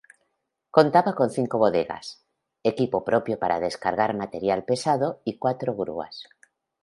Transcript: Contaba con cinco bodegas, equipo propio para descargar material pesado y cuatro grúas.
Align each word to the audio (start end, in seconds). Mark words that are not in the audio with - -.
Contaba 0.77 1.11
con 1.19 1.29
cinco 1.37 1.55
bodegas, 1.63 2.05
equipo 2.71 2.97
propio 3.09 3.35
para 3.37 3.59
descargar 3.59 4.15
material 4.17 4.63
pesado 4.63 5.21
y 5.25 5.37
cuatro 5.37 5.75
grúas. 5.75 6.27